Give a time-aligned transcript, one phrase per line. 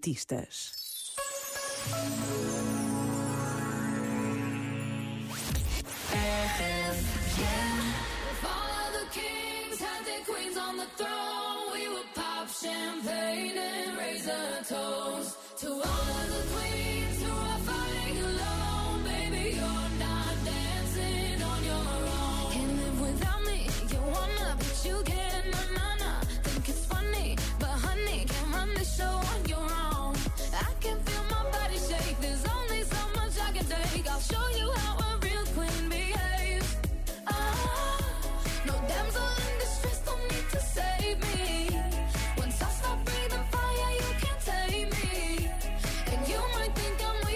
[0.00, 0.80] artistas.
[12.62, 16.99] champagne and raise a toast to all of the queens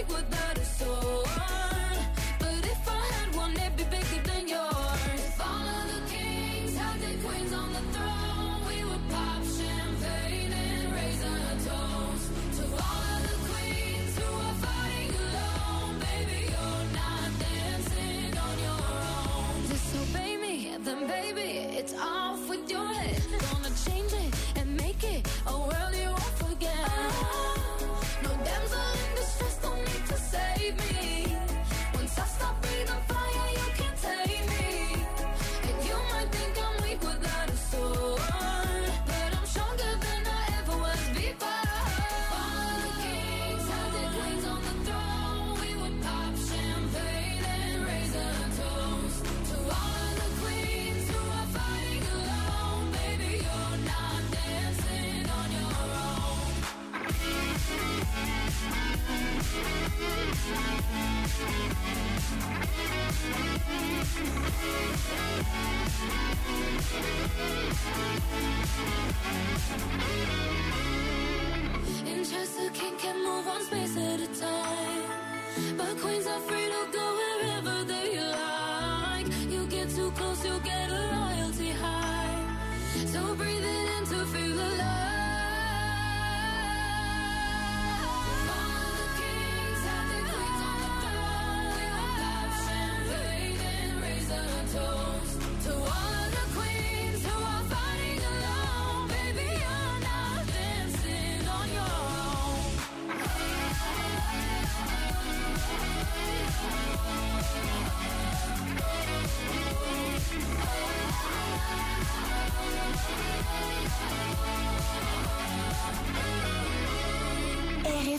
[0.09, 0.44] with the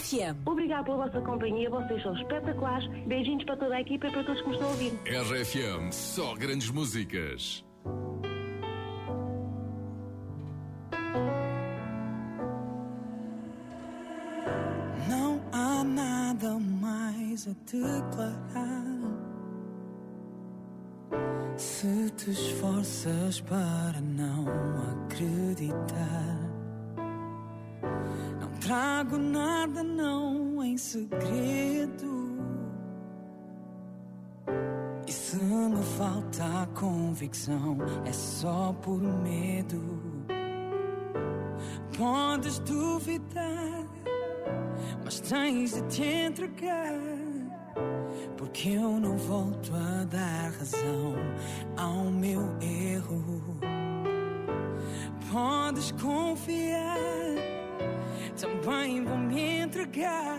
[0.06, 0.38] RFM.
[0.46, 2.88] Obrigado pela vossa companhia, vocês são espetaculares.
[3.08, 4.94] Beijinhos para toda a equipa e para todos que me estão a ouvir.
[5.06, 7.66] RFM, só grandes músicas.
[15.10, 18.86] Não há nada mais a declarar.
[21.58, 24.46] Se te esforças para não
[25.06, 26.55] acreditar,
[28.66, 32.16] trago nada, não em segredo.
[35.08, 40.26] E se me falta convicção, é só por medo.
[41.98, 43.86] Podes duvidar
[45.04, 46.94] mas tens de te entregar.
[48.38, 51.16] Porque eu não volto a dar razão
[51.78, 53.58] ao meu erro.
[55.32, 56.98] Podes confiar,
[58.36, 60.38] também vou me entregar.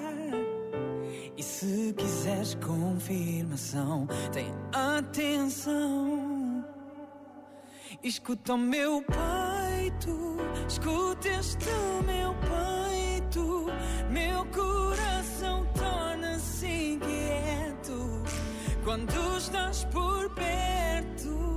[1.37, 6.65] E se quiseres confirmação, tem atenção.
[8.03, 10.37] Escuta o meu peito,
[10.69, 11.67] escuta este
[12.07, 13.67] meu peito.
[14.11, 18.23] Meu coração torna-se inquieto
[18.85, 21.57] quando estás por perto.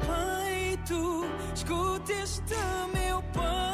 [0.00, 1.24] Peito,
[1.54, 2.54] escuta este
[2.94, 3.65] meu peito.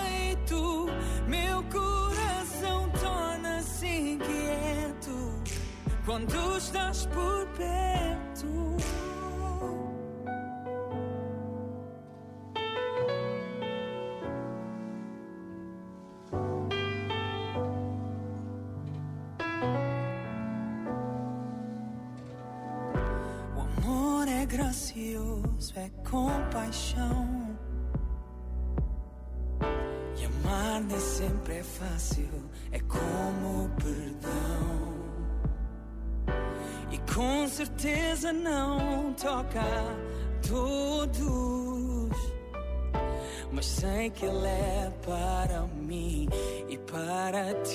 [6.05, 8.47] Quando estás por perto.
[23.55, 27.57] O amor é gracioso, é compaixão.
[30.17, 32.29] E amar nem sempre é fácil,
[32.73, 35.02] é como perdão.
[37.15, 42.17] Com certeza não toca a todos.
[43.53, 46.27] Mas sei que ele é para mim
[46.69, 47.71] e para ti.